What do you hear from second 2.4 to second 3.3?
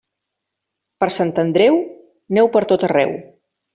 per tot arreu.